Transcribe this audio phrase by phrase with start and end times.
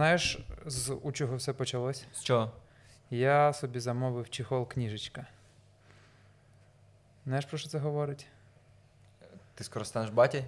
[0.00, 2.04] знаєш, з у чого все почалось?
[2.12, 2.50] З чого?
[3.10, 5.26] Я собі замовив чехол книжечка.
[7.26, 8.26] Знаєш, про що це говорить?
[9.54, 10.44] Ти скоро станеш баті?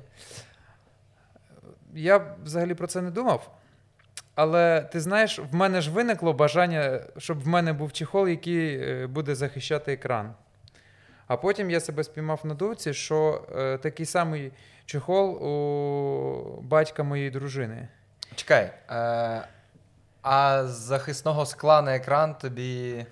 [1.95, 3.59] Я взагалі про це не думав.
[4.35, 9.07] Але ти знаєш, в мене ж виникло бажання, щоб в мене був чехол, який е,
[9.07, 10.34] буде захищати екран.
[11.27, 14.53] А потім я себе спіймав на думці, що е, такий самий
[14.87, 17.89] чехол у батька моєї дружини.
[18.36, 18.71] Чекай.
[18.91, 19.43] Е,
[20.22, 23.07] а з захисного скла на екран тобі.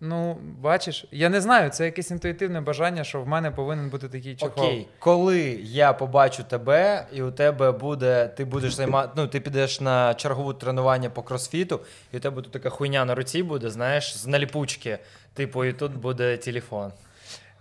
[0.00, 4.36] Ну, бачиш, я не знаю, це якесь інтуїтивне бажання, що в мене повинен бути такий
[4.36, 4.64] чехол.
[4.64, 9.80] Окей, коли я побачу тебе, і у тебе буде, ти будеш займати, ну ти підеш
[9.80, 11.80] на чергову тренування по кросфіту,
[12.12, 14.98] і у тебе тут така хуйня на руці буде, знаєш, з наліпучки.
[15.34, 16.92] Типу, і тут буде телефон.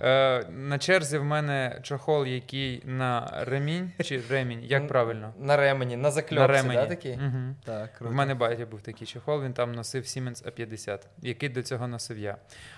[0.02, 5.34] Е, на черзі в мене чохол, який на ремінь чи ремінь, як правильно?
[5.40, 6.76] На ремені, на закльопці, на ремені.
[6.76, 7.14] да, такий?
[7.14, 7.56] Угу.
[7.64, 11.88] Так, В мене батя був такий чохол, він там носив Siemens A50, який до цього
[11.88, 12.38] носив я.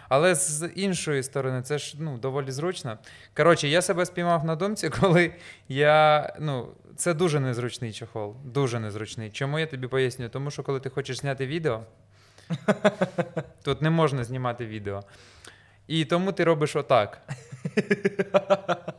[0.10, 2.98] Але з іншої сторони, це ж ну, доволі зручно.
[3.38, 5.32] Коротше, я себе спіймав на думці, коли
[5.68, 6.34] я.
[6.40, 8.36] Ну, це дуже незручний чохол.
[8.46, 9.32] Дуже незручний.
[9.32, 10.30] Чому я тобі пояснюю?
[10.30, 11.84] Тому що коли ти хочеш зняти відео,
[13.64, 15.04] тут не можна знімати відео.
[15.88, 17.22] І тому ти робиш отак.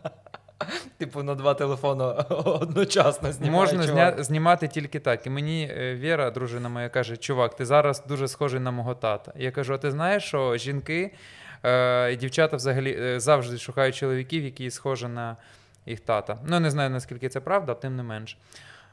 [0.99, 2.05] Типу на два телефони
[2.45, 4.15] одночасно знімає Можна чувак.
[4.15, 4.25] зня...
[4.25, 5.27] знімати тільки так.
[5.27, 9.33] І мені е, Віра, дружина моя, каже: Чувак, ти зараз дуже схожий на мого тата.
[9.37, 11.15] Я кажу: а ти знаєш, що жінки
[11.65, 15.37] е, і дівчата взагалі е, завжди шукають чоловіків, які схожі на
[15.87, 16.39] їх тата.
[16.47, 18.37] Ну, не знаю, наскільки це правда, тим не менш.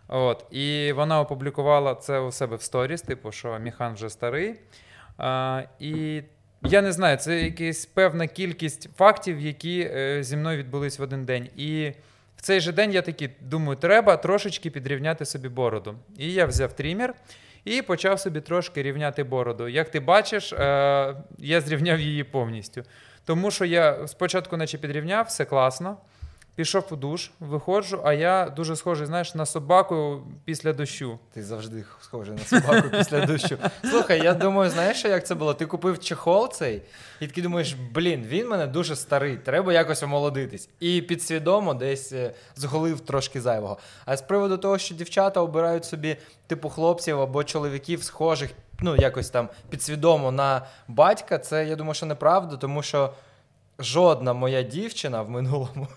[0.07, 0.45] От.
[0.51, 4.55] І вона опублікувала це у себе в сторіс, типу, що Міхан вже старий.
[5.17, 6.23] А, і
[6.63, 11.25] я не знаю, це якась певна кількість фактів, які е, зі мною відбулись в один
[11.25, 11.49] день.
[11.55, 11.91] І
[12.37, 15.95] в цей же день я такий думаю, треба трошечки підрівняти собі бороду.
[16.17, 17.13] І я взяв трімер
[17.65, 19.67] і почав собі трошки рівняти бороду.
[19.67, 22.83] Як ти бачиш, е, я зрівняв її повністю.
[23.25, 25.97] Тому що я спочатку, наче підрівняв, все класно.
[26.55, 31.19] Пішов у душ, виходжу, а я дуже схожий, знаєш, на собаку після дощу.
[31.33, 33.57] Ти завжди схожий на собаку після дощу.
[33.89, 35.53] Слухай, я думаю, знаєш, як це було?
[35.53, 36.81] Ти купив чехол цей,
[37.19, 40.69] і такий думаєш, блін, він мене дуже старий, треба якось омолодитись.
[40.79, 43.77] І підсвідомо десь е, зголив трошки зайвого.
[44.05, 46.17] А з приводу того, що дівчата обирають собі
[46.47, 52.05] типу хлопців або чоловіків схожих, ну якось там підсвідомо на батька, це я думаю, що
[52.05, 53.13] неправда, тому що.
[53.79, 55.87] Жодна моя дівчина в минулому.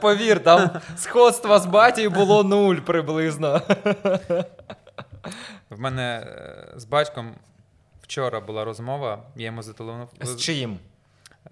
[0.00, 3.62] Повір, там сходства з батьком було нуль приблизно.
[5.70, 7.34] В мене е, з батьком
[8.02, 10.78] вчора була розмова, я йому зателефонував З чиїм?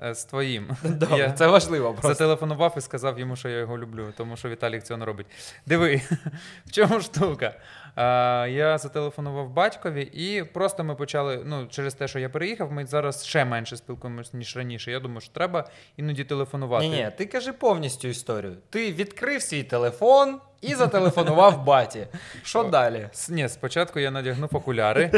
[0.02, 0.76] Е, з твоїм.
[0.84, 2.08] Добре, Я це важливо просто.
[2.08, 5.26] Зателефонував і сказав йому, що я його люблю, тому що Віталік цього не робить.
[5.66, 6.02] Диви,
[6.66, 7.54] в чому штука?
[7.96, 11.42] Я зателефонував батькові, і просто ми почали.
[11.44, 14.90] Ну, через те, що я переїхав, ми зараз ще менше спілкуємося, ніж раніше.
[14.90, 16.88] Я думаю, що треба іноді телефонувати.
[16.88, 18.56] Ні, ні, ти кажи повністю історію.
[18.70, 22.06] Ти відкрив свій телефон і зателефонував баті.
[22.42, 23.08] Що далі?
[23.28, 25.10] Ні, спочатку я надягнув окуляри,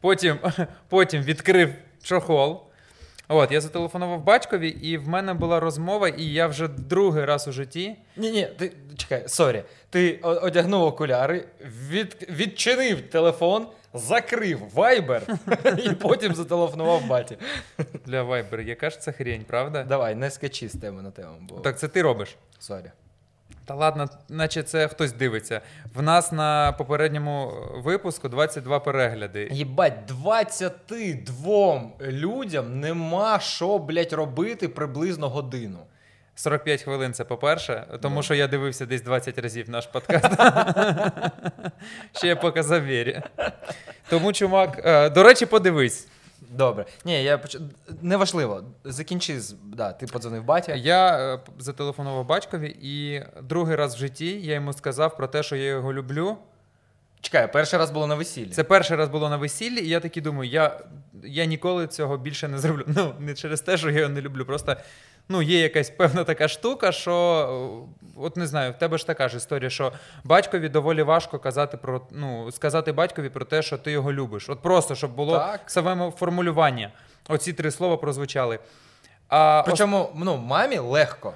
[0.00, 0.38] потім,
[0.88, 2.63] потім відкрив чохол.
[3.28, 7.52] От, я зателефонував батькові, і в мене була розмова, і я вже другий раз у
[7.52, 7.96] житті.
[8.16, 9.62] Ні, ні, ти чекай, sorry.
[9.90, 11.44] Ти одягнув окуляри,
[11.88, 15.22] від, відчинив телефон, закрив Viber
[15.84, 17.36] і потім зателефонував баті.
[18.06, 19.84] Для Viber, Яка ж це хрень, правда?
[19.84, 22.36] Давай, не скачи з теми на тему, бо Так це ти робиш.
[22.58, 22.90] sorry.
[23.66, 25.60] Та ладно, наче це хтось дивиться.
[25.94, 27.52] В нас на попередньому
[27.84, 29.48] випуску 22 перегляди.
[29.52, 35.78] Єбать, 22 людям нема що, блядь, робити приблизно годину.
[36.36, 38.22] 45 хвилин це по-перше, тому Ну.
[38.22, 40.24] що я дивився десь 20 разів наш подкаст.
[42.16, 43.22] Ще я показав Вірі.
[44.10, 46.08] Тому, чувак, е, до речі, подивись.
[46.50, 46.84] Добре.
[47.04, 47.58] Ні, я поч...
[48.02, 48.64] Неважливо.
[48.84, 49.56] Закінчи з.
[49.64, 50.74] Да, ти подзвонив батя.
[50.74, 55.56] Я е, зателефонував батькові, і другий раз в житті я йому сказав про те, що
[55.56, 56.36] я його люблю.
[57.20, 58.50] Чекай, перший раз було на весіллі.
[58.50, 60.80] Це перший раз було на весіллі, і я такий думаю, я,
[61.24, 62.84] я ніколи цього більше не зроблю.
[62.96, 64.44] Ну, не через те, що я його не люблю.
[64.44, 64.76] Просто
[65.28, 67.14] ну, є якась певна така штука, що
[68.06, 69.92] е, от не знаю, в тебе ж така ж історія, що
[70.24, 74.48] батькові доволі важко казати про ну, сказати батькові про те, що ти його любиш.
[74.48, 75.60] От просто щоб було Так.
[75.66, 76.92] саме формулювання.
[77.28, 78.58] Оці три слова прозвучали.
[79.28, 81.32] А Причому, ну, мамі легко.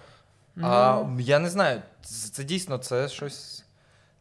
[0.62, 3.64] А я не знаю, це, це дійсно це щось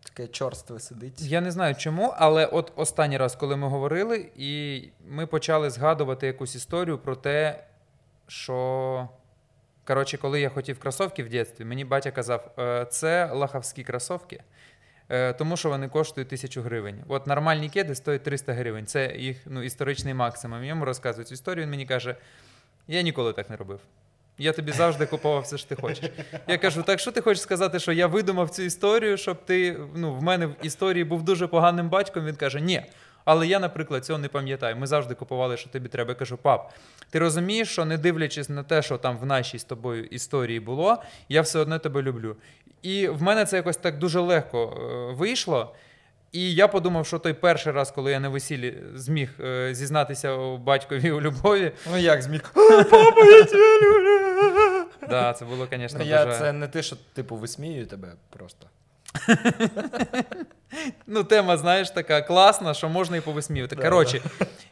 [0.03, 1.21] таке чорстве сидить.
[1.21, 6.27] Я не знаю чому, але от останній раз, коли ми говорили, і ми почали згадувати
[6.27, 7.63] якусь історію про те,
[8.27, 9.09] що.
[9.87, 14.43] Коротше, коли я хотів кросовки в дитинстві, мені батя казав, «Е, це лахавські кросовки.
[15.09, 17.03] е, тому що вони коштують тисячу гривень.
[17.07, 18.85] От нормальні кеди стоять 300 гривень.
[18.85, 20.63] Це їх ну, історичний максимум.
[20.63, 21.63] Йому розказують історію.
[21.63, 22.15] Він мені каже:
[22.87, 23.79] я ніколи так не робив.
[24.37, 26.11] Я тобі завжди купував все, що ти хочеш.
[26.47, 30.15] Я кажу: так що ти хочеш сказати, що я видумав цю історію, щоб ти ну,
[30.15, 32.25] в мене в історії був дуже поганим батьком?
[32.25, 32.83] Він каже, ні.
[33.27, 34.75] Але я, наприклад, цього не пам'ятаю.
[34.75, 36.09] Ми завжди купували, що тобі треба.
[36.09, 36.73] Я кажу, пап,
[37.09, 40.97] ти розумієш, що не дивлячись на те, що там в нашій з тобою історії було,
[41.29, 42.35] я все одно тебе люблю.
[42.81, 45.75] І в мене це якось так дуже легко е, вийшло.
[46.31, 50.57] І я подумав, що той перший раз, коли я на весіллі зміг е, зізнатися у
[50.57, 52.41] батькові у любові, Ну як зміг?
[55.09, 58.67] да, це було, звісно, Ну, я це не те, що типу висміюю тебе просто.
[61.07, 63.75] Ну, тема, знаєш, така класна, що можна і повисміювати.
[63.75, 64.21] Коротше,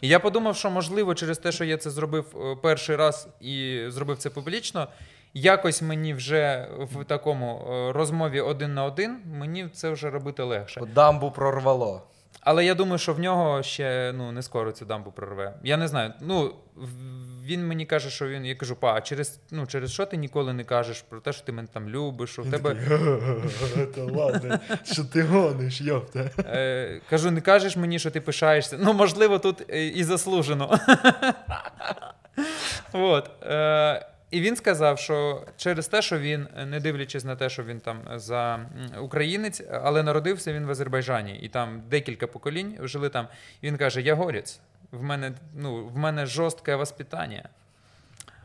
[0.02, 4.18] я подумав, що можливо, через те, що я це зробив е, перший раз і зробив
[4.18, 4.88] це публічно,
[5.34, 10.82] якось мені вже в такому е, розмові один на один, мені це вже робити легше.
[10.96, 12.02] Дамбу прорвало.
[12.46, 15.54] Але я думаю, що в нього ще ну, не скоро цю дамбу прорве.
[15.64, 16.14] Я не знаю.
[16.22, 16.56] Ну,
[17.46, 18.46] він мені каже, що він.
[18.46, 21.46] Я кажу, па, а через, ну, через що ти ніколи не кажеш про те, що
[21.46, 22.76] ти мене там любиш, що в тебе.
[23.96, 26.30] Та ладно, що ти гониш, йопта.
[26.40, 28.78] Е, кажу, не кажеш мені, що ти пишаєшся.
[28.80, 30.74] Ну, можливо, тут е, і заслужено.
[32.94, 33.30] От.
[33.44, 37.80] Е, і він сказав, що через те, що він, не дивлячись на те, що він
[37.80, 38.60] там за
[39.02, 43.28] українець, але народився він в Азербайджані, і там декілька поколінь жили там.
[43.62, 44.60] І він каже: Я горець,
[44.92, 47.50] в мене, ну, в мене жорстке воспитання.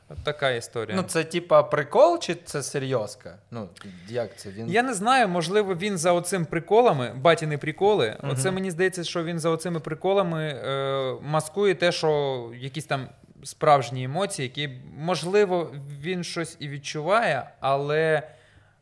[0.08, 0.96] От така історія.
[0.96, 3.36] Ну, це типа прикол, чи це серйозка?
[3.50, 3.68] Ну,
[4.08, 4.50] як це?
[4.50, 4.70] Він...
[4.70, 8.16] Я не знаю, можливо, він за оцим приколами, батіни приколи.
[8.22, 8.32] Мгм.
[8.32, 13.08] Оце мені здається, що він за оцими приколами е, маскує те, що якісь там
[13.44, 18.22] справжні емоції, які, можливо, він щось і відчуває, але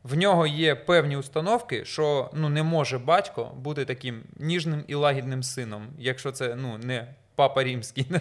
[0.02, 5.43] в нього є певні установки, що ну, не може батько бути таким ніжним і лагідним
[5.43, 8.06] сином, якщо це ну, не папа римський.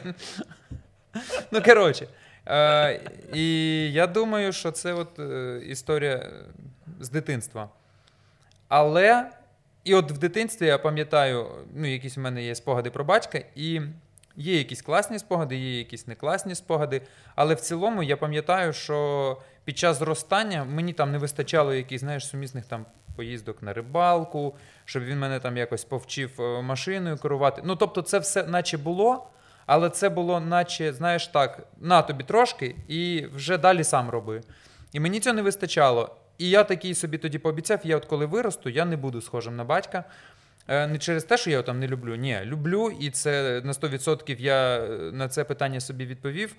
[1.52, 2.08] Ну, коротше.
[2.48, 3.02] Е,
[3.34, 6.32] і я думаю, що це е, історія е,
[7.00, 7.70] з дитинства.
[8.68, 9.32] Але,
[9.84, 13.82] і от в дитинстві я пам'ятаю, ну, якісь в мене є спогади про батька, і
[14.38, 17.02] є якісь класні спогади, є якісь не класні спогади.
[17.36, 22.28] Але в цілому я пам'ятаю, що під час зростання мені там не вистачало якихось, знаєш,
[22.28, 22.86] сумісних там
[23.16, 24.56] поїздок на рибалку,
[24.86, 27.62] щоб він мене там якось повчив е, машиною керувати.
[27.66, 29.30] Ну, тобто, це все наче було.
[29.66, 34.42] Але це було, наче, знаєш, так, на тобі трошки, і вже далі сам роби.
[34.94, 36.16] І мені цього не вистачало.
[36.38, 39.64] І я такий собі тоді пообіцяв, я от коли виросту, я не буду схожим на
[39.64, 40.04] батька.
[40.68, 42.16] Е, Не через те, що я його там не люблю.
[42.16, 46.56] Ні, люблю, і це на 100% я е, на це питання собі відповів.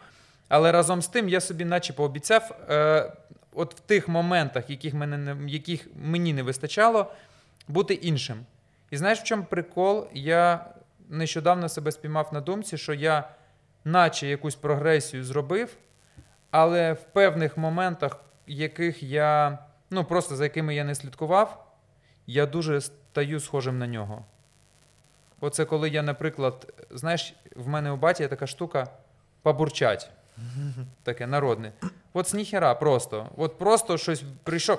[0.48, 3.12] Але разом з тим я собі, наче пообіцяв, е,
[3.52, 7.12] от в тих моментах, яких, мене не, яких мені не вистачало,
[7.68, 8.38] бути іншим.
[8.90, 10.06] І знаєш, в чому прикол?
[10.12, 10.64] Я
[11.08, 13.28] нещодавно себе спіймав на думці, що я,
[13.84, 15.76] наче якусь прогресію зробив,
[16.50, 19.58] але в певних моментах, яких я,
[19.90, 21.67] ну просто за якими я не слідкував,
[22.28, 24.24] я дуже стаю схожим на нього.
[25.40, 28.86] Оце коли я, наприклад, знаєш, в мене у баті є така штука
[29.42, 30.10] побурчать.
[31.02, 31.72] Таке народне.
[32.12, 33.28] От з ніхера просто.
[33.36, 34.78] От просто щось прийшов.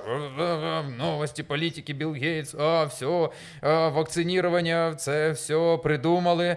[0.98, 3.30] Новості політики, Білл Гейтс, а, все,
[3.60, 6.56] а, вакцинування, це все придумали.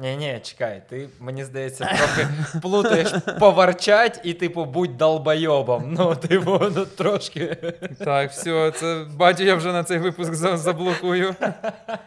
[0.00, 2.28] Ні, ні, чекай, ти, мені здається, трохи
[2.62, 5.92] плутаєш поварчать і, типу, будь долбойобом.
[5.98, 7.56] Ну, типу, ну, трошки.
[7.98, 11.34] Так, все, це батю я вже на цей випуск заблокую.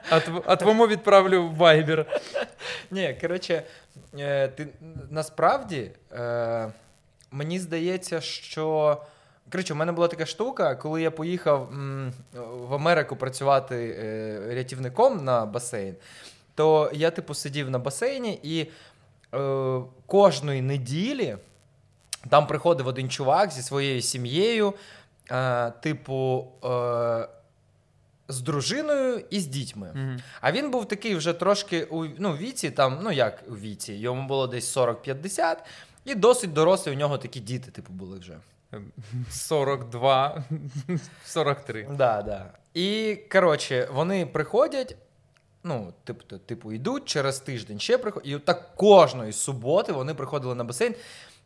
[0.10, 2.06] А, тв- а твому відправлю Viber.
[2.92, 3.64] Ні, коротше,
[4.20, 4.68] е, ти
[5.10, 6.68] насправді е,
[7.32, 8.98] мені здається, що.
[9.52, 12.14] Коротше, у мене була така штука, коли я поїхав м,
[12.70, 15.96] в Америку працювати е, рятівником на басейн,
[16.56, 18.72] то я, типу, сидів на басейні і
[19.34, 21.38] е, кожної неділі
[22.30, 24.74] там приходив один чувак зі своєю сім'єю,
[25.32, 27.28] е, типу, е,
[28.28, 29.92] з дружиною і з дітьми.
[29.96, 30.20] Мгм.
[30.42, 34.28] А він був такий вже трошки у ну, віці, там, ну як у віці, йому
[34.28, 35.56] було десь 40-50,
[36.06, 38.38] і досить дорослі у нього такі діти, типу, були вже.
[39.30, 40.44] 42,
[41.26, 41.88] 43.
[41.98, 42.46] Да, да.
[42.74, 44.96] І коротше, вони приходять.
[45.64, 48.30] Ну, типу, типу, йдуть через тиждень ще приходять.
[48.30, 50.96] І так кожної суботи вони приходили на басейн.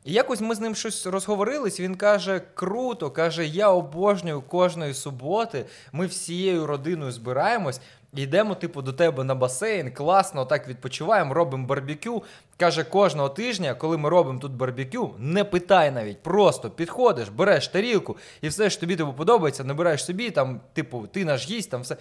[0.06, 1.80] І якось ми з ним щось розговорились.
[1.80, 5.66] Він каже: круто, каже, я обожнюю кожної суботи.
[5.92, 7.82] Ми всією родиною збираємось.
[8.14, 12.24] Йдемо, типу, до тебе на басейн, класно, так відпочиваємо, робимо барбекю.
[12.58, 18.18] Каже, кожного тижня, коли ми робимо тут барбекю, не питай навіть, просто підходиш, береш тарілку,
[18.42, 21.98] і все, що тобі типу, подобається, набираєш собі, там, типу, ти наш гість, там все.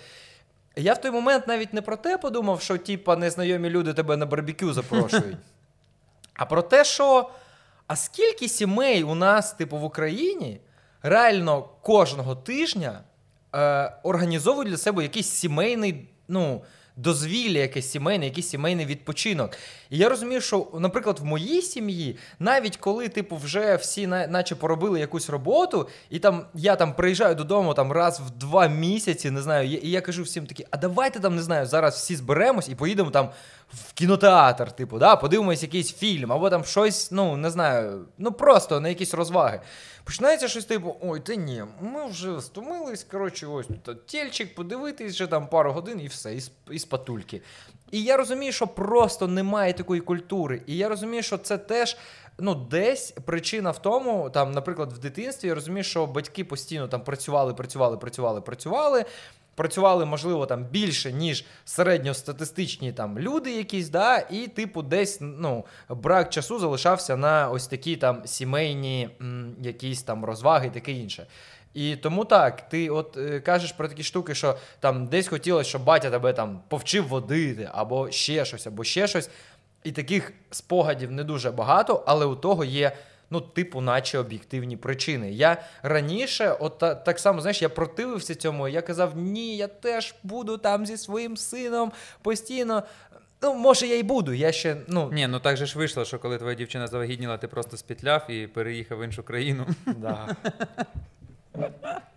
[0.76, 4.26] Я в той момент навіть не про те подумав, що типа незнайомі люди тебе на
[4.26, 5.36] барбекю запрошують.
[6.38, 7.30] А про те, що
[7.86, 10.60] а скільки сімей у нас, типу, в Україні
[11.02, 13.00] реально кожного тижня
[13.54, 16.62] е, організовують для себе якийсь сімейний, ну,
[16.96, 19.50] дозвілля, якесь сімейне, якийсь сімейний відпочинок.
[19.90, 24.54] І я розумію, що, наприклад, в моїй сім'ї, навіть коли, типу, вже всі на, наче
[24.54, 29.42] поробили якусь роботу, і там я там приїжджаю додому там раз в два місяці, не
[29.42, 32.74] знаю, і я кажу всім такі, а давайте там не знаю, зараз всі зберемось і
[32.74, 33.30] поїдемо там
[33.68, 38.80] в кінотеатр, типу, да, подивимось якийсь фільм, або там щось, ну не знаю, ну просто
[38.80, 39.60] на якісь розваги.
[40.06, 45.26] Починається щось типу, ой, та ні, ми вже стомились, коротше, ось тут тільчик, подивитись вже
[45.26, 47.42] там пару годин і все, із, із і спатульки.
[47.90, 50.62] І я розумію, що просто немає такої культури.
[50.66, 51.96] І я розумію, що це теж.
[52.38, 57.00] Ну, десь причина в тому, там, наприклад, в дитинстві я розумію, що батьки постійно там
[57.00, 59.04] працювали, працювали, працювали, працювали.
[59.56, 66.30] Працювали, можливо, там більше, ніж середньостатистичні там люди якісь, да, і, типу, десь ну, брак
[66.30, 71.26] часу залишався на ось такі там сімейні м, якісь там розваги і таке інше.
[71.74, 75.84] І тому так, ти от е, кажеш про такі штуки, що там десь хотілося, щоб
[75.84, 79.30] батя тебе там повчив водити, або ще щось, або ще щось.
[79.84, 82.92] І таких спогадів не дуже багато, але у того є.
[83.30, 85.32] Ну, типу, наче об'єктивні причини.
[85.32, 88.68] Я раніше, от та, так само, знаєш, я противився цьому.
[88.68, 91.92] Я казав, ні, я теж буду там зі своїм сином
[92.22, 92.82] постійно.
[93.42, 94.32] Ну, може, я й буду.
[94.32, 97.48] Я ще, ну, Ні, ну так же ж вийшло, що коли твоя дівчина завагітніла, ти
[97.48, 99.66] просто спітляв і переїхав в іншу країну.
[99.86, 100.36] Да.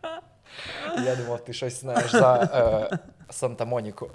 [1.06, 2.50] Я думав, ти щось знаєш за
[2.92, 2.98] е,
[3.30, 4.10] Санта-Моніку.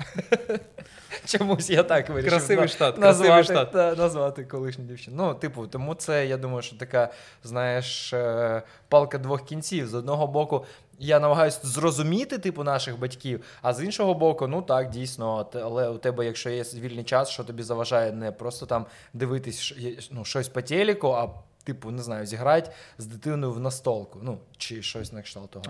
[1.27, 2.31] Чомусь я так вирішив.
[2.31, 3.73] Красивий штат, назвати, красивий штат.
[3.73, 5.17] та, назвати колишню дівчину.
[5.17, 7.09] Ну, типу, тому це, я думаю, що така,
[7.45, 9.89] знаєш, е, палка двох кінців.
[9.89, 10.65] З одного боку,
[10.99, 15.99] я намагаюся зрозуміти, типу, наших батьків, а з іншого боку, ну так, дійсно, але у
[15.99, 19.75] тебе, якщо є вільний час, що тобі заважає не просто там дивитись
[20.11, 21.29] ну, щось по телеку, а
[21.65, 24.19] типу, не знаю, зіграти з дитиною в настолку.
[24.23, 25.65] Ну, чи щось на кшталт того.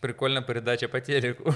[0.00, 1.54] Прикольна передача по телеку.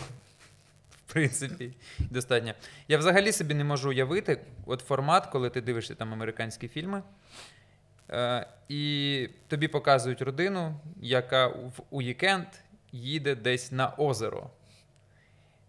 [0.91, 2.55] В принципі, достатньо.
[2.89, 7.03] Я взагалі собі не можу уявити от формат, коли ти дивишся там американські фільми,
[8.11, 12.47] е, і тобі показують родину, яка в уікенд
[12.93, 14.51] їде десь на озеро.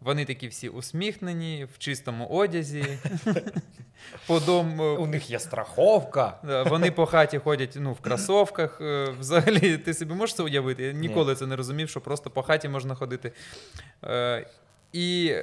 [0.01, 2.85] Вони такі всі усміхнені, в чистому одязі.
[4.27, 6.37] По дому, У них є страховка.
[6.69, 8.81] Вони по хаті ходять ну, в кросовках.
[8.81, 10.83] е, Взагалі, ти собі можеш це уявити?
[10.83, 13.31] Я ніколи це не розумів, що просто по хаті можна ходити.
[14.03, 14.47] Е,
[14.93, 15.35] І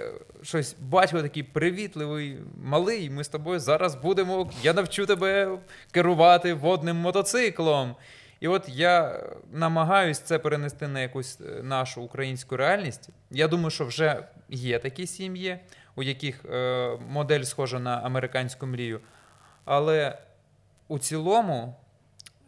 [0.43, 3.11] щось батько такий привітливий, малий.
[3.11, 4.50] Ми з тобою зараз будемо.
[4.62, 5.59] Я навчу тебе
[5.91, 7.97] керувати водним мотоциклом.
[8.40, 13.09] І от я намагаюсь це перенести на якусь е, нашу українську реальність.
[13.30, 15.59] Я думаю, що вже є такі сім'ї,
[15.97, 19.00] у яких е, модель схожа на американську мрію.
[19.64, 20.18] Але
[20.88, 21.76] у цілому,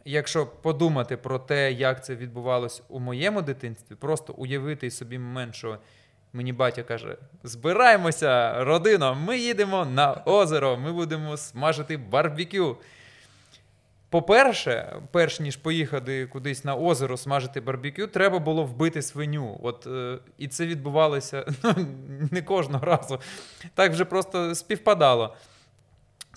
[0.05, 5.77] якщо подумати про те, як це відбувалось у моєму дитинстві, просто уявити собі момент, що
[6.33, 12.77] мені батя каже: збираємося, родино, ми їдемо на озеро, ми будемо смажити барбекю.
[14.11, 19.59] По-перше, перш ніж поїхати кудись на озеро смажити барбекю, треба було вбити свиню.
[19.63, 21.75] От, е, і це відбувалося ну,
[22.31, 23.19] не кожного разу.
[23.73, 25.35] Так вже просто співпадало.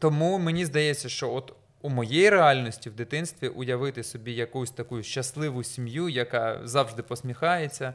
[0.01, 1.53] Тому мені здається, що от
[1.83, 7.95] у моїй реальності в дитинстві уявити собі якусь таку щасливу сім'ю, яка завжди посміхається.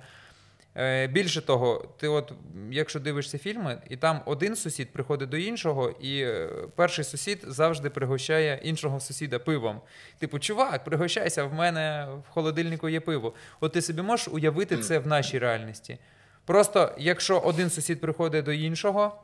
[0.77, 2.33] Е, Більше того, ти от,
[2.71, 7.89] якщо дивишся фільми, і там один сусід приходить до іншого, і е, перший сусід завжди
[7.89, 9.81] пригощає іншого сусіда пивом.
[10.19, 13.33] Типу, чувак, пригощайся, в мене в холодильнику є пиво.
[13.59, 15.97] От ти собі можеш уявити це в нашій реальності.
[16.45, 19.21] Просто якщо один сусід приходить до іншого,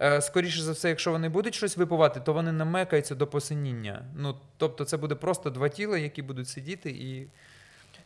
[0.00, 4.04] е, скоріше за все, якщо вони будуть щось випивати, то вони намекаються до посиніння.
[4.16, 7.26] Ну, тобто, це буде просто два тіла, які будуть сидіти і.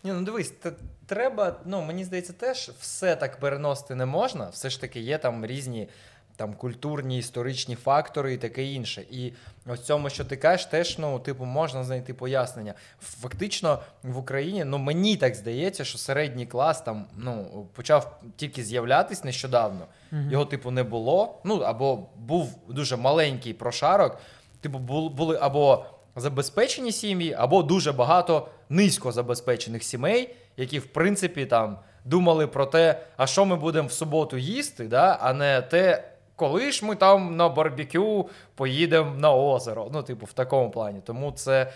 [0.05, 0.73] Ні, ну дивись, т-
[1.07, 4.49] треба, ну мені здається, теж все так переносити не можна.
[4.49, 5.89] Все ж таки є там різні
[6.37, 9.05] там культурні, історичні фактори і таке інше.
[9.11, 9.33] І
[9.67, 12.75] ось цьому, що ти кажеш, теж ну, типу, можна знайти пояснення.
[13.01, 19.25] Фактично в Україні, ну мені так здається, що середній клас там ну почав тільки з'являтись
[19.25, 19.87] нещодавно.
[20.31, 21.41] Його, типу, не було.
[21.45, 24.19] Ну або був дуже маленький прошарок.
[24.61, 25.85] Типу, бу- були або
[26.17, 33.01] забезпечені сім'ї, або дуже багато низько забезпечених сімей, які, в принципі, там думали про те,
[33.17, 35.19] а що ми будемо в суботу їсти, да?
[35.21, 39.91] а не те, коли ж ми там на барбекю поїдемо на озеро.
[39.93, 41.01] Ну, типу, в такому плані.
[41.05, 41.73] Тому це.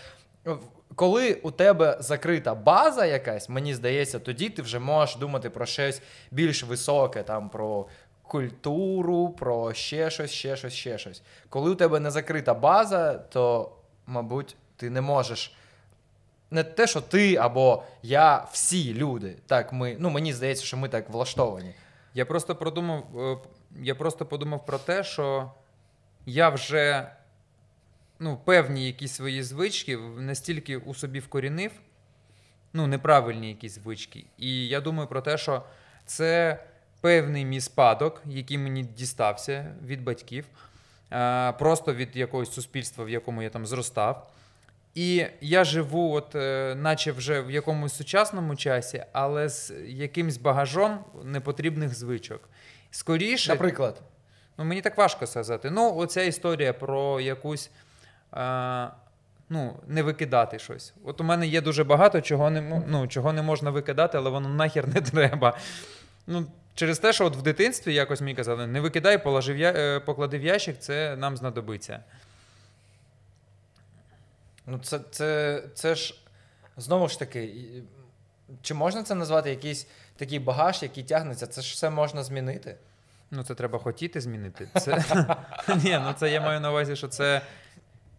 [0.95, 6.01] Коли у тебе закрита база якась, мені здається, тоді ти вже можеш думати про щось
[6.31, 7.85] більш високе, там про
[8.21, 11.21] культуру, про ще щось, ще щось, ще щось.
[11.49, 13.71] Коли у тебе не закрита база, то,
[14.05, 15.55] мабуть, ти не можеш.
[16.55, 19.35] Не те, що ти або я, всі люди.
[19.47, 21.73] Так, ми, ну мені здається, що ми так влаштовані.
[22.13, 23.37] Я просто продумав, е,
[23.81, 25.51] я просто подумав про те, що
[26.25, 27.11] я вже
[28.19, 31.71] ну, певні якісь свої звички настільки у собі вкорінив,
[32.73, 34.25] ну, неправильні якісь звички.
[34.37, 35.63] І я думаю про те, що
[36.05, 36.59] це
[37.01, 40.45] певний мій спадок, який мені дістався від батьків,
[41.11, 44.31] е, просто від якогось суспільства, в якому я там зростав.
[44.95, 50.99] І я живу, от, е, наче вже в якомусь сучасному часі, але з якимсь багажом
[51.23, 52.49] непотрібних звичок.
[52.91, 54.01] Скоріше, Наприклад,
[54.57, 55.71] ну мені так важко сказати.
[55.71, 57.71] Ну, оця історія про якусь.
[58.33, 58.87] Е,
[59.49, 60.93] ну, не викидати щось.
[61.03, 64.49] От у мене є дуже багато, чого не, ну, чого не можна викидати, але воно
[64.49, 65.57] нахер не треба.
[66.27, 69.71] Ну, через те, що от в дитинстві якось мені казали, не викидай, положи в я...
[69.71, 72.03] е, поклади в ящик, це нам знадобиться.
[74.67, 76.21] Ну це, це, це ж
[76.77, 77.53] знову ж таки,
[78.61, 81.47] чи можна це назвати якийсь такий багаж, який тягнеться?
[81.47, 82.77] Це ж все можна змінити.
[83.31, 84.67] Ну, це треба хотіти змінити.
[84.81, 85.03] Це...
[85.83, 87.41] Ні, ну це я маю на увазі, що це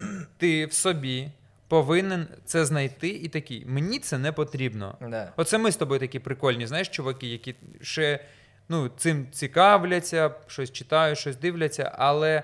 [0.37, 1.31] ти в собі
[1.69, 3.65] повинен це знайти і такий.
[3.67, 4.97] Мені це не потрібно.
[5.01, 5.33] Да.
[5.37, 8.25] Оце ми з тобою такі прикольні, знаєш, чуваки, які ще
[8.69, 12.43] ну, цим цікавляться, щось читають, щось дивляться, але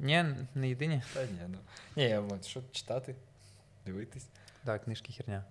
[0.00, 1.02] ні, не єдині.
[1.14, 1.58] Та ні, ну.
[1.96, 3.14] Ні, я от, що читати,
[3.86, 4.26] дивитись.
[4.64, 5.44] Так, книжки херня.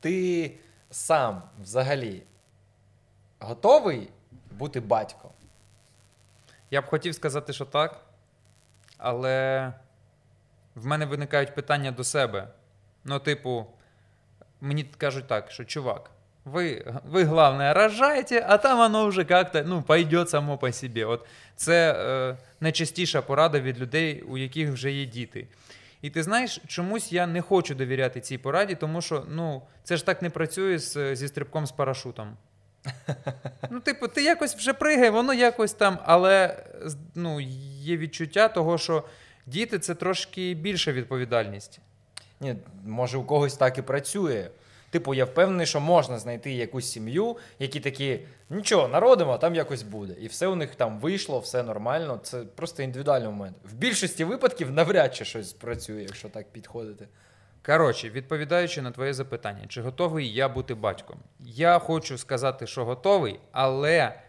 [0.00, 0.54] Ти
[0.90, 2.22] сам взагалі
[3.38, 4.10] готовий
[4.50, 5.30] бути батьком?
[6.70, 8.04] Я б хотів сказати, що так,
[8.96, 9.72] але
[10.74, 12.48] в мене виникають питання до себе.
[13.04, 13.66] Ну, типу,
[14.60, 16.10] мені кажуть так, що чувак,
[16.44, 21.04] ви, ви главное, рожайте, а там воно вже як-то ну, пойде само по собі.
[21.04, 21.26] От
[21.56, 25.46] це е, найчастіша порада від людей, у яких вже є діти.
[26.02, 30.06] І ти знаєш, чомусь я не хочу довіряти цій пораді, тому що ну, це ж
[30.06, 32.36] так не працює з, зі стрибком з парашутом.
[33.70, 36.64] Ну, типу, ти якось вже пригай, воно якось там, але
[37.14, 37.40] ну,
[37.80, 39.04] є відчуття того, що
[39.46, 41.80] діти це трошки більша відповідальність.
[42.40, 42.54] Ні,
[42.86, 44.50] може, у когось так і працює.
[44.94, 50.14] Типу, я впевнений, що можна знайти якусь сім'ю, які такі, нічого, народимо, там якось буде.
[50.20, 52.20] І все у них там вийшло, все нормально.
[52.22, 53.56] Це просто індивідуальний момент.
[53.64, 57.08] В більшості випадків навряд чи щось працює, якщо так підходити.
[57.66, 61.16] Коротше, відповідаючи на твоє запитання, чи готовий я бути батьком?
[61.40, 64.20] Я хочу сказати, що готовий, але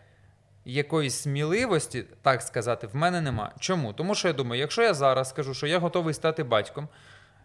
[0.65, 3.51] якоїсь сміливості, так сказати, в мене нема.
[3.59, 3.93] Чому?
[3.93, 6.87] Тому що я думаю, якщо я зараз скажу, що я готовий стати батьком,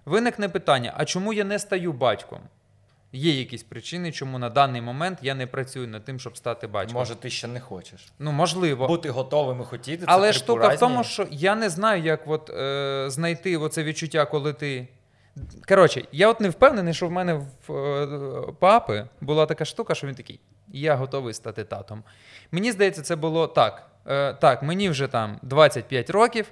[0.05, 2.41] виникне питання: а чому я не стаю батьком?
[3.12, 6.94] Є якісь причини, чому на даний момент я не працюю над тим, щоб стати батьком.
[6.94, 8.12] Може, ти ще не хочеш.
[8.18, 8.87] Ну, можливо.
[8.87, 9.99] Бути готовим і хотіти.
[9.99, 13.83] це Але типу штука в тому, що я не знаю, як от, е, знайти оце
[13.85, 14.88] відчуття, коли ти.
[15.68, 17.35] Коротше, я от не впевнений, що в мене
[17.66, 22.03] в е, папи була така штука, що він такий: я готовий стати татом.
[22.53, 23.90] Мені здається, це було так.
[24.07, 26.46] Е, так, мені вже там 25 років,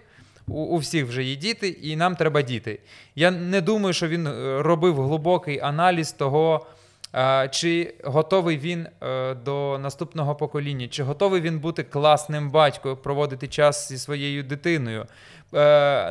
[0.48, 2.78] у, у всіх вже є діти, і нам треба діти.
[3.16, 6.66] Я не думаю, що він е, робив глибокий аналіз того.
[7.14, 10.88] е, Чи готовий він е, до наступного покоління?
[10.88, 15.06] Чи готовий він бути класним батьком, проводити час зі своєю дитиною?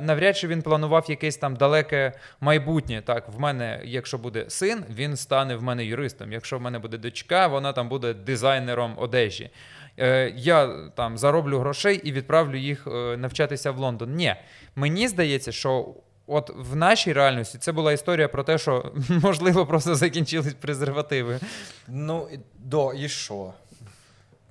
[0.02, 3.02] Навряд чи він планував якесь там далеке майбутнє.
[3.06, 6.32] Так, в мене, якщо буде син, він стане в мене юристом.
[6.34, 9.50] Якщо в мене буде дочка, вона там буде дизайнером одежі.
[10.00, 14.16] Е, я там зароблю грошей і відправлю їх е, навчатися в Лондон.
[14.16, 14.36] Ні,
[14.76, 15.96] мені здається, що.
[16.30, 21.40] От в нашій реальності це була історія про те, що можливо просто закінчились презервативи.
[21.88, 23.54] Ну, до, і що?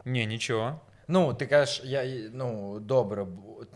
[0.04, 0.80] Ні, нічого.
[1.08, 3.26] Ну, ти кажеш, я ну добре,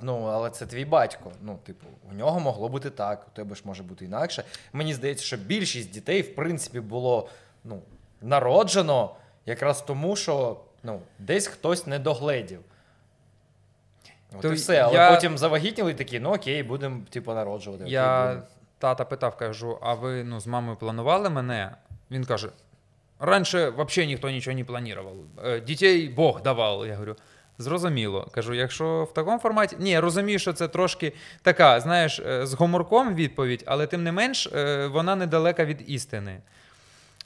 [0.03, 1.33] ну але це твій батько.
[1.43, 4.45] Ну, типу, у нього могло бути так, у тебе ж може бути інакше.
[4.73, 7.29] Мені здається, що більшість дітей, в принципі, було
[7.65, 7.83] ну,
[8.21, 9.15] народжено
[9.47, 12.61] якраз тому, що ну, десь хтось не догледів.
[14.33, 17.85] От То і все, але я- потім завагітніли такі, ну окей, будемо типу, народжувати.
[17.87, 18.47] Я будемо.
[18.79, 21.71] тата питав, кажу, а ви ну, з мамою планували мене?
[22.11, 22.49] Він каже:
[23.21, 25.15] раніше взагалі ніхто нічого не планував.
[25.45, 26.87] Е, Дітей Бог давав.
[26.87, 27.17] Я говорю.
[27.61, 28.29] Зрозуміло.
[28.33, 29.77] Кажу, якщо в такому форматі.
[29.79, 31.13] Ні, я розумію, що це трошки
[31.43, 36.41] така, знаєш, е, з гуморком відповідь, але тим не менш, е, вона недалека від істини.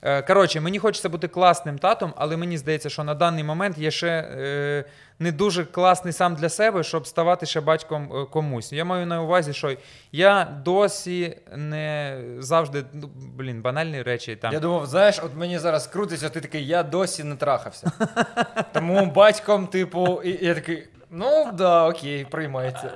[0.05, 3.90] Е, Коротше, мені хочеться бути класним татом, але мені здається, що на даний момент я
[3.90, 4.85] ще е,
[5.19, 8.73] не дуже класний сам для себе, щоб ставати ще батьком е, комусь.
[8.73, 9.77] Я маю на увазі, що
[10.12, 14.53] я досі не завжди, ну, блін, банальні речі там.
[14.53, 17.93] Я думав, знаєш, от мені зараз крутиться, ти такий, я досі не трахався.
[18.73, 22.90] Тому батьком, типу, і, і я такий, ну да, окей, приймається.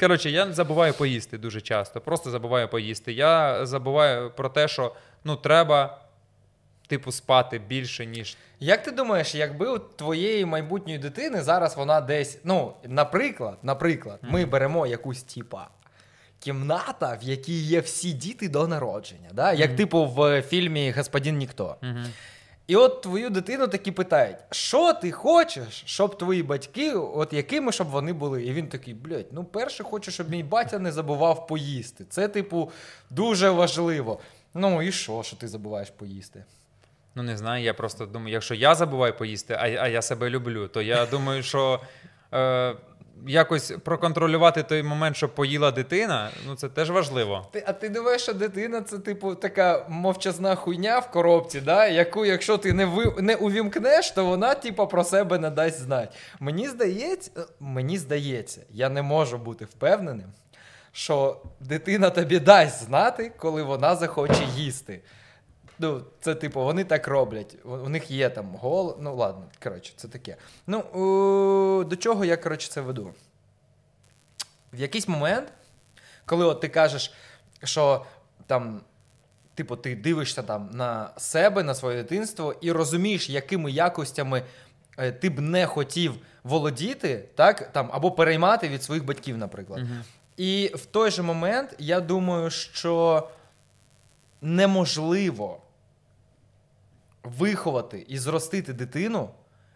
[0.00, 2.00] Коротше, я забуваю поїсти дуже часто.
[2.00, 3.12] Просто забуваю поїсти.
[3.12, 6.01] Я забуваю про те, що ну треба,
[6.92, 8.36] типу, спати більше, ніж.
[8.60, 14.44] Як ти думаєш, якби у твоєї майбутньої дитини зараз вона десь, ну, наприклад, наприклад, ми
[14.44, 15.68] беремо якусь типа.
[16.38, 19.52] Кімната, в якій є всі діти до народження, да?
[19.52, 21.76] як типу в фільмі Господин Ніхто.
[21.82, 21.98] Угу.
[22.66, 27.88] І от твою дитину такі питають: що ти хочеш, щоб твої батьки, от якими щоб
[27.88, 28.44] вони були?
[28.44, 32.04] І він такий, блядь, ну перше хочу, щоб мій батя не забував поїсти.
[32.08, 32.70] Це, типу,
[33.10, 34.20] дуже важливо.
[34.54, 36.44] Ну і що, що ти забуваєш поїсти?
[37.14, 40.68] Ну не знаю, я просто думаю, якщо я забуваю поїсти, а, а я себе люблю,
[40.68, 41.80] то я думаю, що
[42.34, 42.74] е,
[43.26, 47.46] якось проконтролювати той момент, що поїла дитина, ну це теж важливо.
[47.52, 51.86] Ти, а ти думаєш, що дитина це, типу, така мовчазна хуйня в коробці, да?
[51.86, 56.08] яку, якщо ти не, ви, не увімкнеш, то вона, типу, про себе не дасть знати.
[56.40, 60.32] Мені здається, е, мені здається, я не можу бути впевненим,
[60.92, 65.00] що дитина тобі дасть знати, коли вона захоче їсти.
[65.82, 67.56] Ну, це типу, вони так роблять.
[67.64, 68.96] У, у них є там гол.
[69.00, 70.36] Ну, ладно, коротше, це таке.
[70.66, 73.14] Ну, о, до чого я, коротше, це веду?
[74.72, 75.52] В якийсь момент,
[76.24, 77.12] коли от ти кажеш,
[77.64, 78.04] що
[78.46, 78.80] там,
[79.54, 84.42] типу, ти дивишся там на себе, на своє дитинство, і розумієш, якими якостями
[84.98, 86.14] е, ти б не хотів
[86.44, 89.80] володіти, так, там, або переймати від своїх батьків, наприклад.
[89.80, 90.04] Мгм.
[90.36, 93.28] І в той же момент я думаю, що
[94.40, 95.60] неможливо
[97.24, 99.30] виховати і зростити дитину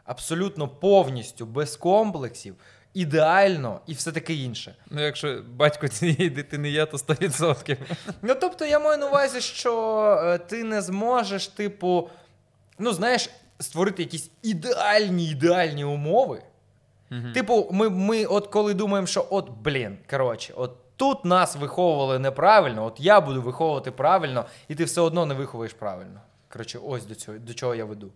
[0.05, 2.55] абсолютно повністю без комплексів,
[2.95, 4.75] ідеально і все таке інше.
[4.91, 7.77] Ну, якщо батько цієї дитини є, то 100%.
[8.23, 12.11] Ну, тобто, я маю на увазі, що е, ти не зможеш, типу,
[12.79, 13.31] ну, знаєш,
[13.61, 16.43] створити якісь ідеальні ідеальні умови.
[17.11, 17.33] Мгм.
[17.33, 22.85] Типу, ми, ми от коли думаємо, що от, блін, коротше, от тут нас виховували неправильно,
[22.85, 26.21] от я буду виховувати правильно, і ти все одно не виховуєш правильно.
[26.57, 28.11] Коротше, ось до цього, до чого я веду.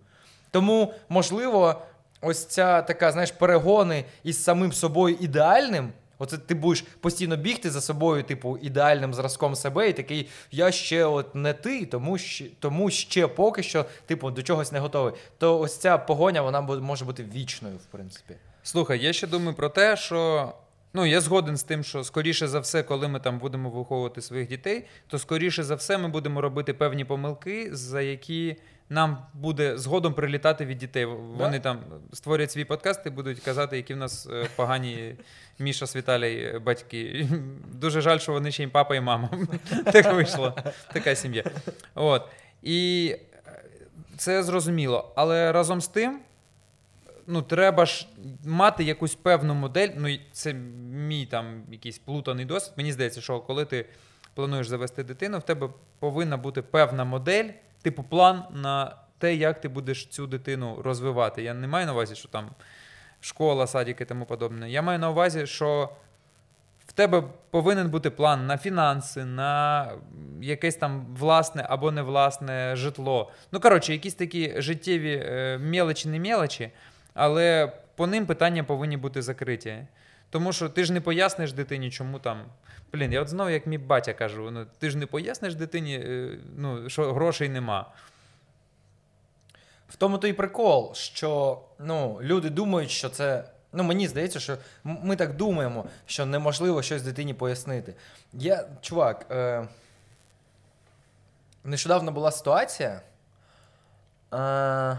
[0.50, 1.82] Тому, можливо,
[2.20, 5.92] ось ця така, знаєш, перегони із самим собою ідеальним.
[6.18, 11.04] Оце ти будеш постійно бігти за собою, типу, ідеальним зразком себе, і такий, я ще
[11.04, 15.12] от не ти, тому ще, тому ще поки що, типу, до чогось не готовий.
[15.38, 18.34] То ось ця погоня, вона може бути вічною, в принципі.
[18.62, 20.52] Слухай, я ще думаю про те, що
[20.92, 24.48] ну я згоден з тим, що скоріше за все, коли ми там будемо виховувати своїх
[24.48, 28.56] дітей, то скоріше за все ми будемо робити певні помилки, за які
[28.90, 31.04] нам буде згодом прилітати від дітей.
[31.38, 31.78] Вони там
[32.12, 35.14] створять свій подкаст і будуть казати, які в нас е, погані
[35.58, 37.28] Міша з Віталій е, батьки.
[37.72, 39.30] Дуже жаль, що вони ще й папа і мама.
[39.92, 40.56] Так вийшло.
[40.92, 41.44] Така сім'я.
[41.94, 42.22] От.
[42.62, 43.62] І е,
[44.16, 45.12] це зрозуміло.
[45.16, 46.20] Але разом з тим
[47.30, 48.08] ну, треба ж
[48.44, 49.88] мати якусь певну модель.
[49.96, 50.52] Ну, це
[50.92, 52.72] мій там якийсь плутаний досвід.
[52.76, 53.86] Мені здається, що коли ти
[54.34, 57.48] плануєш завести дитину, в тебе повинна бути певна модель,
[57.82, 61.42] типу план на те, як ти будеш цю дитину розвивати.
[61.42, 62.50] Я не маю на увазі, що там
[63.20, 64.70] школа, садик і тому подобне.
[64.70, 65.90] Я маю на увазі, що
[66.86, 69.88] в тебе повинен бути план на фінанси, на
[70.40, 73.30] якесь там власне або не власне житло.
[73.52, 76.70] Ну, коротше, якісь такі життєві е, мелочі, не мелочі,
[77.14, 79.86] але по ним питання повинні бути закриті.
[80.30, 82.44] Тому що ти ж не поясниш дитині, чому там.
[82.92, 86.38] Блін, я от знову, як мій батя кажу, ну, ти ж не поясниш дитині, е,
[86.56, 87.86] ну, що грошей нема.
[89.88, 93.44] В тому то і прикол, що ну, люди думають, що це.
[93.72, 97.94] Ну, мені здається, що ми так думаємо, що неможливо щось дитині пояснити.
[98.32, 99.68] Я, чувак, е,
[101.64, 103.00] нещодавно була ситуація.
[104.34, 104.98] Е,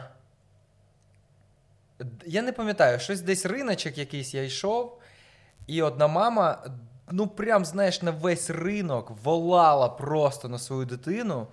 [2.25, 4.99] я не пам'ятаю, щось десь риночок якийсь я йшов,
[5.67, 6.63] і одна мама,
[7.11, 11.47] ну прям, знаєш, на весь ринок волала просто на свою дитину.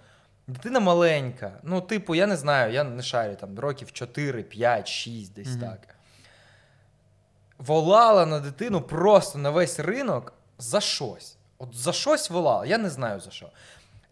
[0.46, 1.60] Дитина маленька.
[1.62, 5.60] Ну, типу, я не знаю, я не шарю там років 4, 5, 6, десь Мгм.
[5.60, 5.94] так.
[7.58, 11.36] Волала на дитину просто на весь ринок за щось.
[11.58, 13.50] От за щось волала, я не знаю за що.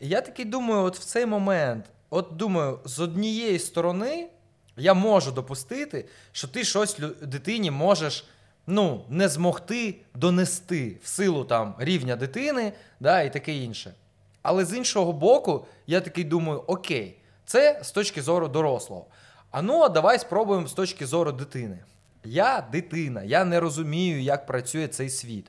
[0.01, 4.29] І я такий думаю, от в цей момент, от думаю, з однієї сторони
[4.77, 8.25] я можу допустити, що ти щось дитині можеш
[8.67, 13.95] ну, не змогти донести в силу там рівня дитини да, і таке інше.
[14.43, 19.07] Але з іншого боку, я такий думаю: окей, Це з точки зору дорослого.
[19.51, 21.79] А ну, давай спробуємо з точки зору дитини.
[22.25, 25.47] Я дитина, я не розумію, як працює цей світ.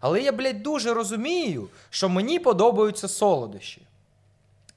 [0.00, 3.82] Але я, блядь, дуже розумію, що мені подобаються солодощі.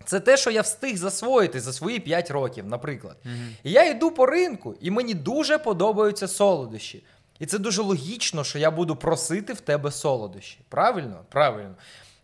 [0.06, 3.18] Це те, що я встиг засвоїти за свої 5 років, наприклад.
[3.64, 7.04] І я йду по ринку, і мені дуже подобаються солодощі.
[7.40, 10.60] І це дуже логічно, що я буду просити в тебе солодощі.
[10.70, 11.20] Правильно?
[11.30, 11.76] Правильно.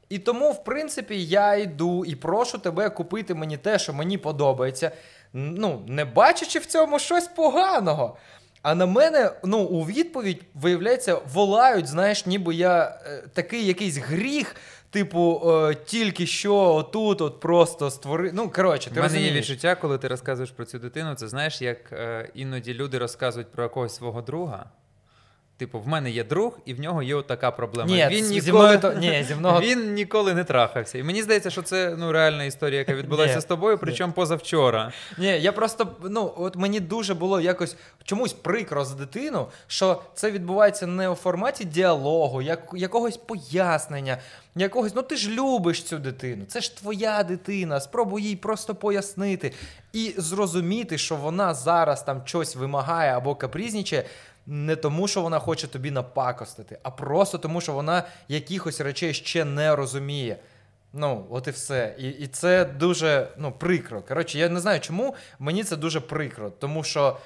[0.10, 4.92] І тому, в принципі, я йду і прошу тебе купити мені те, що мені подобається.
[5.34, 8.18] Ну, не бачачи в цьому щось поганого.
[8.62, 14.56] А на мене, ну, у відповідь, виявляється, волають, знаєш, ніби я е, такий якийсь гріх,
[14.90, 18.32] типу, о, тільки що отут от просто створив.
[18.34, 21.62] Ну, коротше, У ти мене є відчуття, коли ти розказуєш про цю дитину, це знаєш,
[21.62, 24.70] як е, іноді люди розказують про якогось свого друга.
[25.58, 27.90] Типу, в мене є друг, і в нього є така проблема.
[27.90, 30.98] Ні, він зі ніколи, мною то- ні, зі мною- він ніколи не трахався.
[30.98, 33.42] І мені здається, що це ну, реальна історія, яка відбулася Ні.
[33.42, 34.92] з тобою, причому позавчора.
[35.18, 40.32] Ні, я просто ну от мені дуже було якось чомусь прикро за дитину, що це
[40.32, 44.18] відбувається не у форматі діалогу, як, якогось пояснення,
[44.56, 44.96] якогось.
[44.96, 47.80] Ну ти ж любиш цю дитину, це ж твоя дитина.
[47.80, 49.54] Спробуй їй просто пояснити
[49.94, 54.06] і зрозуміти, що вона зараз там щось вимагає або капризнічає.
[54.50, 59.46] Не тому, що вона хоче тобі напакостити, а просто тому, що вона якихось речей ще
[59.46, 60.38] не розуміє.
[60.94, 61.96] Ну, от і все.
[62.00, 64.02] І, і це дуже ну, прикро.
[64.02, 67.18] Коротше, я не знаю, чому мені це дуже прикро, тому що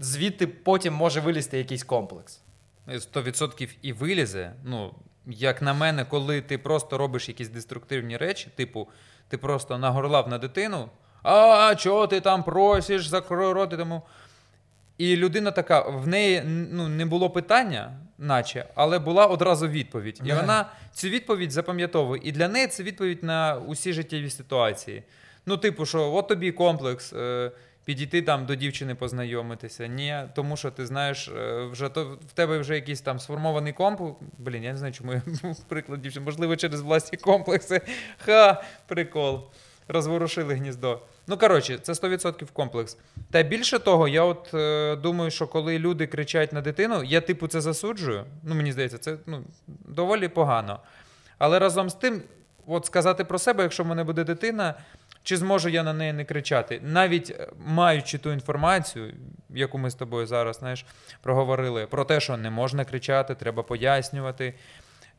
[0.00, 2.40] звідти потім може вилізти якийсь комплекс.
[2.88, 4.52] 100% і вилізе.
[4.64, 4.94] Ну,
[5.26, 8.88] як на мене, коли ти просто робиш якісь деструктивні речі, типу,
[9.28, 10.88] ти просто нагорлав на дитину,
[11.22, 14.02] а чого ти там просиш, закрой рот і тому.
[15.00, 20.20] І людина така, в неї ну, не було питання, наче, але була одразу відповідь.
[20.24, 22.22] І вона цю відповідь запам'ятовує.
[22.24, 25.02] І для неї це відповідь на усі життєві ситуації.
[25.46, 27.12] Ну, типу, що от тобі комплекс.
[27.12, 27.50] Е-
[27.84, 29.86] Підійти там до дівчини познайомитися.
[29.86, 34.16] Ні, тому що ти знаєш, е, вже то в тебе вже якийсь там сформований комплекс.
[34.38, 35.22] Блін, я не знаю, чому я
[35.68, 36.24] приклад дівчини.
[36.24, 37.80] Можливо, через власні комплекси.
[38.18, 39.40] Ха, прикол.
[39.92, 41.00] Розворушили гніздо.
[41.26, 42.98] Ну, коротше, це 100% комплекс.
[43.30, 47.48] Та більше того, я от е, думаю, що коли люди кричать на дитину, я типу
[47.48, 48.24] це засуджую.
[48.42, 50.80] Ну, мені здається, це ну, доволі погано.
[51.38, 52.22] Але разом з тим,
[52.66, 54.74] от сказати про себе, якщо в мене буде дитина,
[55.22, 59.14] чи зможу я на неї не кричати, навіть е, маючи ту інформацію,
[59.50, 60.86] яку ми з тобою зараз знаєш,
[61.22, 64.54] проговорили, про те, що не можна кричати, треба пояснювати.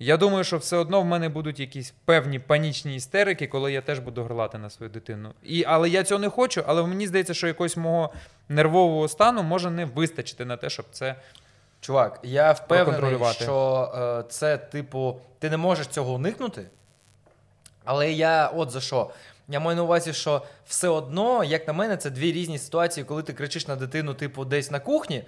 [0.04, 4.00] Я думаю, що все одно в мене будуть якісь певні панічні істерики, коли я теж
[4.00, 5.34] буду горлати на свою дитину.
[5.44, 8.14] І, але я цього не хочу, але мені здається, що якогось мого
[8.50, 11.16] нервового стану може не вистачити на те, щоб це.
[11.82, 16.66] Чувак, я впевнений, що е, це, типу, ти не можеш цього уникнути.
[17.84, 19.10] Але я от за що.
[19.48, 23.24] Я маю на увазі, що все одно, як на мене, це дві різні ситуації, коли
[23.24, 25.24] ти кричиш на дитину, типу, десь на кухні,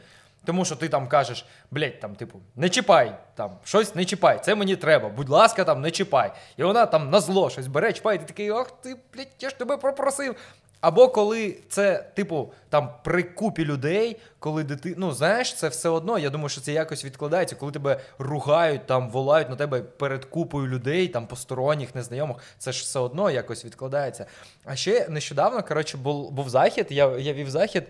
[0.46, 4.56] тому що ти там кажеш, блядь, там, типу, не чіпай, там, щось не чіпай, це
[4.56, 6.32] мені треба, будь ласка, там, не чіпай.
[6.58, 9.50] І вона там на зло щось бере, чіпає, і ти такий, ах ти, блядь, я
[9.50, 10.36] ж тебе попросив.
[10.84, 14.96] Або коли це, типу, там при купі людей, коли дити...
[14.98, 16.20] ну знаєш, це все одно.
[16.20, 20.68] Я думаю, що це якось відкладається, коли тебе ругають, там волають на тебе перед купою
[20.68, 24.26] людей, там посторонніх, незнайомих, це ж все одно якось відкладається.
[24.66, 27.84] А ще нещодавно, коротше, був, був захід, я, я вів захід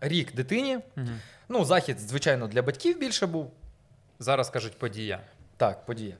[0.00, 0.78] рік дитині.
[1.48, 3.50] Ну, захід, звичайно, для батьків більше був.
[4.18, 5.20] Зараз кажуть подія.
[5.56, 6.14] Так, подія.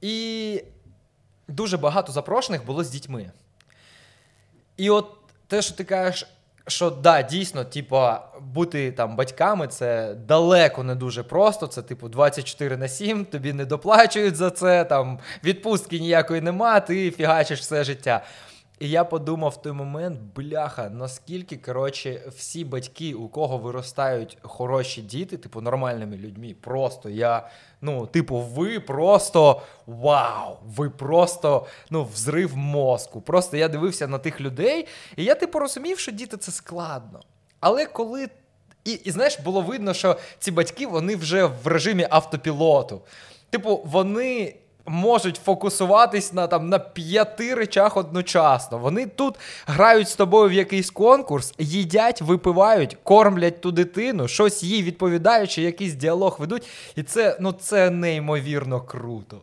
[0.00, 0.62] І
[1.48, 3.30] дуже багато запрошених було з дітьми.
[4.76, 6.26] І от те, що ти кажеш,
[6.68, 11.66] що да, дійсно, типа, бути там батьками це далеко не дуже просто.
[11.66, 17.10] Це, типу, 24 на 7, тобі не доплачують за це, там відпустки ніякої нема, ти
[17.10, 18.24] фігачиш все життя.
[18.78, 25.02] І я подумав в той момент, бляха, наскільки коротше, всі батьки, у кого виростають хороші
[25.02, 27.48] діти, типу нормальними людьми, просто я,
[27.80, 30.56] ну, типу, ви просто вау!
[30.66, 33.20] Ви просто ну, взрив мозку.
[33.20, 34.86] Просто я дивився на тих людей,
[35.16, 37.20] і я типу розумів, що діти це складно.
[37.60, 38.28] Але коли.
[38.84, 43.02] І, і знаєш, було видно, що ці батьки вони вже в режимі автопілоту.
[43.50, 44.56] Типу, вони
[44.86, 48.78] можуть фокусуватись на там на п'яти речах одночасно.
[48.78, 49.34] Вони тут
[49.66, 55.94] грають з тобою в якийсь конкурс, їдять, випивають, кормлять ту дитину, щось їй відповідаючи, якийсь
[55.94, 56.66] діалог ведуть.
[56.96, 59.40] І це ну це неймовірно круто.